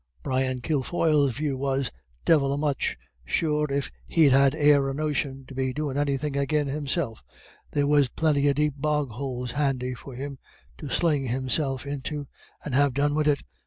Brian 0.23 0.61
Kilfoyle's 0.61 1.35
view 1.37 1.55
was: 1.59 1.91
"Divil 2.25 2.53
a 2.53 2.57
much! 2.57 2.97
Sure 3.23 3.67
if 3.71 3.91
he'd 4.07 4.31
had 4.31 4.55
e'er 4.55 4.89
a 4.89 4.95
notion 4.95 5.45
to 5.45 5.53
be 5.53 5.73
doin' 5.73 5.95
anythin' 5.95 6.35
agin 6.35 6.65
himself, 6.65 7.23
there 7.73 7.85
was 7.85 8.09
plinty 8.09 8.47
of 8.47 8.55
deep 8.55 8.73
bog 8.77 9.11
houles 9.11 9.51
handy 9.51 9.93
for 9.93 10.15
him 10.15 10.39
to 10.79 10.89
sling 10.89 11.25
himself 11.27 11.85
into, 11.85 12.27
and 12.65 12.73
have 12.73 12.95
done 12.95 13.13
wid 13.13 13.27
it." 13.27 13.43